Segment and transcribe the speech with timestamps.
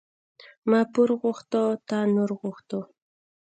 [0.69, 2.79] ما پور غوښته، تا نور غوښته.